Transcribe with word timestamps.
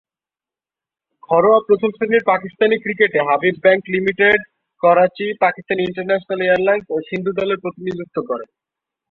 ঘরোয়া 1.23 1.59
প্রথম-শ্রেণীর 1.67 2.23
পাকিস্তানি 2.25 2.75
ক্রিকেটে 2.77 3.19
Habib 3.19 3.55
bank 3.61 3.81
limited, 3.87 4.39
Karachi, 4.83 5.27
Pakistan 5.39 5.77
international 5.79 6.39
airlines 6.41 6.85
ও 6.89 6.95
সিন্ধু 7.07 7.31
দলের 7.31 7.61
প্রতিনিধিত্ব 7.61 8.17
করেন। 8.27 8.49